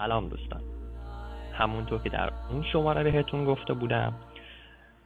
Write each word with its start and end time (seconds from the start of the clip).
سلام 0.00 0.28
دوستان. 0.28 0.60
همونطور 1.52 1.98
که 1.98 2.08
در 2.08 2.30
اون 2.50 2.62
شماره 2.72 3.02
بهتون 3.02 3.44
گفته 3.44 3.74
بودم 3.74 4.12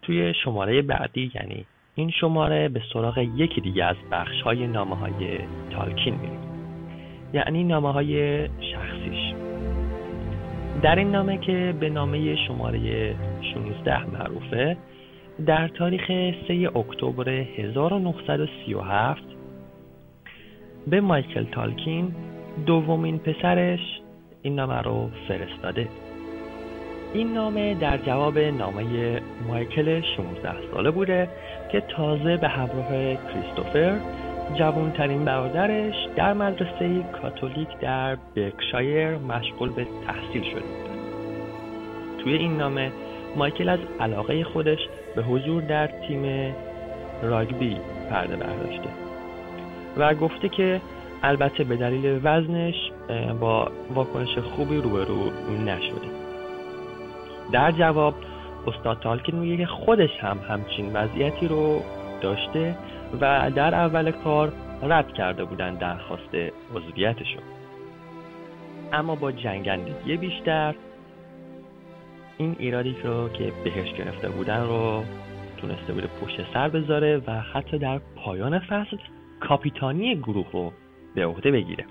توی 0.03 0.35
شماره 0.45 0.83
بعدی 0.83 1.33
یعنی 1.35 1.67
این 1.95 2.11
شماره 2.11 2.69
به 2.69 2.83
سراغ 2.93 3.19
یکی 3.19 3.61
دیگه 3.61 3.85
از 3.85 3.97
بخش 4.11 4.43
های 4.43 4.67
نامه 4.67 4.97
های 4.97 5.39
تالکین 5.71 6.15
میریم. 6.15 6.41
یعنی 7.33 7.65
نامه 7.65 7.93
های 7.93 8.45
شخصیش. 8.49 9.35
در 10.83 10.97
این 10.97 11.11
نامه 11.11 11.39
که 11.39 11.75
به 11.81 11.91
نامه 11.91 12.37
شماره 12.37 13.15
16 13.55 14.05
معروفه 14.05 14.77
در 15.47 15.69
تاریخ 15.69 16.07
3 16.49 16.71
اکتبر 16.77 17.29
1937 17.29 19.23
به 20.87 21.01
مایکل 21.01 21.45
تالکین 21.45 22.15
دومین 22.67 23.19
پسرش 23.19 24.04
این 24.45 24.55
نامه 24.55 24.83
رو 24.83 25.11
فرستاده. 25.29 25.89
این 27.15 27.33
نامه 27.33 27.75
در 27.75 27.99
جواب 27.99 28.39
نامه 28.39 29.21
مایکل 29.49 30.01
16 30.17 30.53
ساله 30.73 30.91
بوده 30.91 31.29
که 31.73 31.81
تازه 31.81 32.37
به 32.37 32.49
همراه 32.49 32.89
کریستوفر 33.15 33.99
جوانترین 34.59 35.25
برادرش 35.25 35.95
در 36.17 36.33
مدرسه 36.33 37.03
کاتولیک 37.23 37.69
در 37.81 38.17
بکشایر 38.37 39.17
مشغول 39.17 39.69
به 39.73 39.87
تحصیل 40.07 40.43
شده 40.43 40.61
بود. 40.61 40.99
توی 42.23 42.35
این 42.35 42.57
نامه 42.57 42.93
مایکل 43.37 43.69
از 43.69 43.81
علاقه 44.01 44.45
خودش 44.45 44.81
به 45.17 45.23
حضور 45.23 45.63
در 45.63 45.87
تیم 45.87 46.55
راگبی 47.23 47.77
پرده 48.11 48.37
برداشته 48.37 48.89
و 49.97 50.15
گفته 50.15 50.49
که 50.49 50.81
البته 51.25 51.65
به 51.65 51.77
دلیل 51.77 52.21
وزنش 52.25 52.75
با 53.41 53.73
واکنش 53.95 54.39
خوبی 54.39 54.77
روبرو 54.77 55.31
نشده. 55.65 56.09
در 57.53 57.71
جواب 57.71 58.15
استاد 58.67 59.01
تالکین 59.01 59.35
میگه 59.35 59.57
که 59.57 59.67
خودش 59.67 60.11
هم 60.21 60.39
همچین 60.49 60.93
وضعیتی 60.93 61.49
رو 61.49 61.83
داشته 62.21 62.77
و 63.21 63.51
در 63.51 63.75
اول 63.75 64.11
کار 64.11 64.53
رد 64.83 65.13
کرده 65.13 65.45
بودن 65.45 65.75
درخواست 65.75 66.35
عضویتشو. 66.75 67.41
اما 68.93 69.15
با 69.15 69.33
جنگندگی 69.33 70.17
بیشتر 70.17 70.75
این 72.39 72.57
ایرادی 72.59 72.97
رو 73.05 73.29
که 73.29 73.53
بهش 73.65 73.93
گرفته 73.93 74.29
بودن 74.29 74.61
رو 74.67 75.05
تونسته 75.57 75.93
بوده 75.93 76.07
پشت 76.07 76.53
سر 76.55 76.69
بذاره 76.69 77.23
و 77.27 77.41
حتی 77.41 77.79
در 77.79 78.01
پایان 78.17 78.59
فصل 78.59 78.97
کاپیتانی 79.41 80.17
گروه 80.17 80.47
رو 80.53 80.73
به 81.15 81.27
عهده 81.27 81.51
بگیره. 81.51 81.85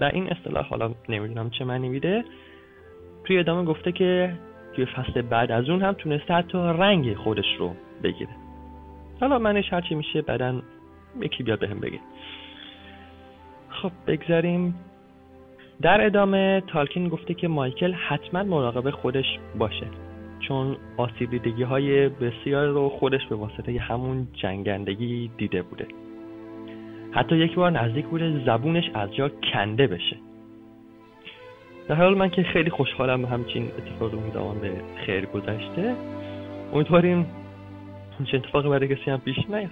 و 0.00 0.04
این 0.04 0.32
اصطلاح 0.32 0.66
حالا 0.66 0.94
نمی‌دونم 1.08 1.50
چه 1.50 1.64
معنی 1.64 1.88
میده. 1.88 2.24
توی 3.24 3.38
ادامه 3.38 3.64
گفته 3.64 3.92
که 3.92 4.34
توی 4.74 4.86
فصل 4.86 5.22
بعد 5.22 5.52
از 5.52 5.68
اون 5.70 5.82
هم 5.82 5.92
تونسته 5.92 6.34
حتی 6.34 6.58
رنگ 6.58 7.14
خودش 7.14 7.56
رو 7.58 7.74
بگیره. 8.02 8.30
حالا 9.20 9.38
منش 9.38 9.72
هرچی 9.72 9.94
میشه 9.94 10.22
بعدا 10.22 10.62
یکی 11.20 11.42
بیاد 11.42 11.58
بهم 11.58 11.80
بگه. 11.80 12.00
خب 13.68 13.92
بگذاریم. 14.06 14.74
در 15.82 16.06
ادامه 16.06 16.62
تالکین 16.66 17.08
گفته 17.08 17.34
که 17.34 17.48
مایکل 17.48 17.92
حتما 17.92 18.42
مراقب 18.42 18.90
خودش 18.90 19.38
باشه 19.58 19.86
چون 20.40 20.76
آسیب 20.96 21.30
دیدگی 21.30 21.62
های 21.62 22.08
بسیار 22.08 22.66
رو 22.66 22.88
خودش 22.88 23.26
به 23.26 23.36
واسطه 23.36 23.80
همون 23.80 24.28
جنگندگی 24.32 25.30
دیده 25.38 25.62
بوده. 25.62 25.86
حتی 27.16 27.36
یک 27.36 27.54
بار 27.54 27.70
نزدیک 27.70 28.06
بوده 28.06 28.44
زبونش 28.46 28.90
از 28.94 29.14
جا 29.14 29.28
کنده 29.28 29.86
بشه. 29.86 30.16
در 31.88 31.94
حال 31.94 32.18
من 32.18 32.30
که 32.30 32.42
خیلی 32.42 32.70
خوشحالم 32.70 33.22
به 33.22 33.28
همچین 33.28 33.70
اتفاق 33.78 34.14
امیدوارم 34.14 34.60
به 34.60 34.72
خیر 35.06 35.26
گذشته. 35.26 35.94
امیدواریم 36.72 37.26
چه 38.24 38.36
اتفاقی 38.36 38.68
برای 38.68 38.88
کسی 38.88 39.10
هم 39.10 39.20
پیش 39.20 39.36
نیاد. 39.48 39.70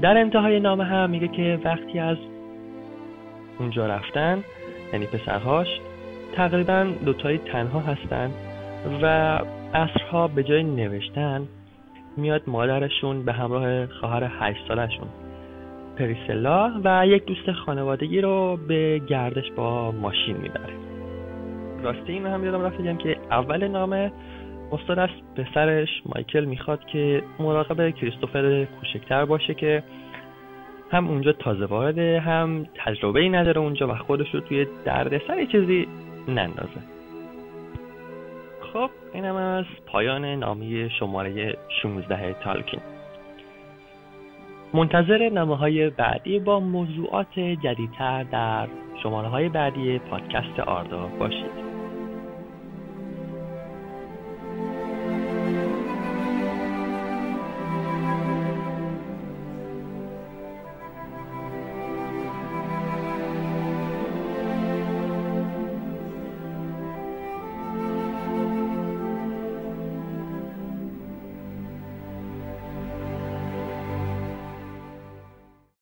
در 0.00 0.18
انتهای 0.18 0.60
نامه 0.60 0.84
هم 0.84 1.10
میگه 1.10 1.28
که 1.28 1.58
وقتی 1.64 1.98
از 1.98 2.16
اونجا 3.58 3.86
رفتن 3.86 4.44
یعنی 4.92 5.06
پسرهاش 5.06 5.68
تقریبا 6.34 6.92
دوتایی 7.04 7.38
تنها 7.38 7.80
هستن 7.80 8.30
و 9.02 9.06
اصرها 9.74 10.28
به 10.28 10.42
جای 10.42 10.62
نوشتن 10.62 11.48
میاد 12.16 12.42
مادرشون 12.46 13.24
به 13.24 13.32
همراه 13.32 13.86
خواهر 13.86 14.30
هشت 14.40 14.68
سالشون 14.68 15.08
پریسلا 15.98 16.80
و 16.84 17.06
یک 17.06 17.24
دوست 17.24 17.52
خانوادگی 17.52 18.20
رو 18.20 18.58
به 18.68 18.98
گردش 19.06 19.50
با 19.56 19.92
ماشین 19.92 20.36
می‌بره. 20.36 20.74
راستی 21.82 22.12
این 22.12 22.26
هم 22.26 22.44
یادم 22.44 22.62
رفت 22.62 22.78
بگم 22.78 22.96
که 22.96 23.16
اول 23.30 23.68
نامه 23.68 24.12
استاد 24.72 24.98
از 24.98 25.08
پسرش 25.36 25.88
مایکل 26.14 26.44
می‌خواد 26.44 26.84
که 26.84 27.22
مراقب 27.38 27.90
کریستوفر 27.90 28.64
کوچکتر 28.64 29.24
باشه 29.24 29.54
که 29.54 29.82
هم 30.90 31.08
اونجا 31.08 31.32
تازه 31.32 31.64
وارده 31.64 32.20
هم 32.20 32.66
تجربه 32.74 33.20
ای 33.20 33.28
نداره 33.28 33.60
اونجا 33.60 33.88
و 33.88 33.94
خودش 33.94 34.34
رو 34.34 34.40
توی 34.40 34.66
دردسر 34.84 35.44
چیزی 35.44 35.88
نندازه. 36.28 36.80
خب 38.60 38.90
اینم 39.14 39.36
از 39.36 39.64
پایان 39.86 40.24
نامی 40.24 40.90
شماره 41.00 41.56
16 41.82 42.32
تالکین. 42.32 42.80
منتظر 44.74 45.28
نامه 45.28 45.56
های 45.56 45.90
بعدی 45.90 46.38
با 46.38 46.60
موضوعات 46.60 47.38
جدیدتر 47.38 48.22
در 48.22 48.68
شماره 49.02 49.28
های 49.28 49.48
بعدی 49.48 49.98
پادکست 49.98 50.60
آردا 50.66 51.06
باشید. 51.18 51.73